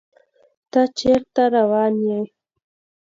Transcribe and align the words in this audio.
ته 0.71 0.81
چیرته 0.97 1.43
روان 1.55 1.93
یې؟ 2.07 2.19